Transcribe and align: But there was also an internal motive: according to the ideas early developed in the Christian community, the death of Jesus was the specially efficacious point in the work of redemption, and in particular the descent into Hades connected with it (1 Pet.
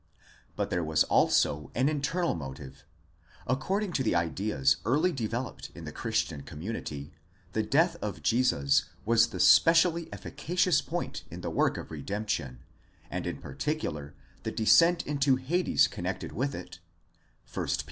But 0.55 0.71
there 0.71 0.83
was 0.83 1.03
also 1.03 1.69
an 1.75 1.87
internal 1.87 2.33
motive: 2.33 2.85
according 3.45 3.93
to 3.93 4.01
the 4.03 4.15
ideas 4.15 4.77
early 4.83 5.11
developed 5.11 5.69
in 5.75 5.83
the 5.85 5.91
Christian 5.91 6.41
community, 6.41 7.13
the 7.53 7.61
death 7.61 7.97
of 8.01 8.23
Jesus 8.23 8.85
was 9.05 9.27
the 9.27 9.39
specially 9.39 10.09
efficacious 10.11 10.81
point 10.81 11.23
in 11.29 11.41
the 11.41 11.51
work 11.51 11.77
of 11.77 11.91
redemption, 11.91 12.63
and 13.11 13.27
in 13.27 13.37
particular 13.41 14.15
the 14.41 14.49
descent 14.51 15.05
into 15.05 15.35
Hades 15.35 15.87
connected 15.87 16.31
with 16.31 16.55
it 16.55 16.79
(1 17.53 17.67
Pet. 17.67 17.77